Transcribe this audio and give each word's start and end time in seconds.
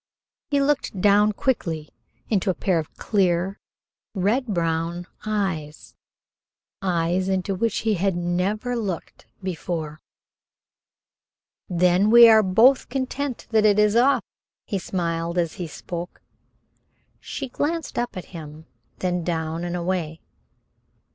He 0.49 0.59
looked 0.59 0.99
down 0.99 1.31
quickly 1.33 1.89
into 2.27 2.49
a 2.49 2.55
pair 2.55 2.79
of 2.79 2.91
clear, 2.95 3.59
red 4.15 4.47
brown 4.47 5.05
eyes 5.27 5.93
eyes 6.81 7.29
into 7.29 7.53
which 7.53 7.81
he 7.81 7.93
had 7.93 8.15
never 8.15 8.75
looked 8.75 9.27
before. 9.43 10.01
"Then 11.69 12.09
we 12.09 12.27
are 12.27 12.41
both 12.41 12.89
content 12.89 13.45
that 13.51 13.63
it 13.63 13.77
is 13.77 13.95
off." 13.95 14.23
He 14.65 14.79
smiled 14.79 15.37
as 15.37 15.53
he 15.61 15.67
spoke. 15.67 16.23
She 17.19 17.47
glanced 17.47 17.99
up 17.99 18.17
at 18.17 18.25
him, 18.33 18.65
then 18.97 19.23
down 19.23 19.63
and 19.63 19.75
away. 19.75 20.19